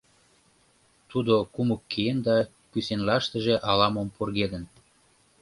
Тудо 1.09 1.33
кумык 1.53 1.81
киен 1.91 2.17
да 2.27 2.37
кӱсенлаштыже 2.71 3.55
ала-мом 3.69 4.07
пургедын. 4.15 4.63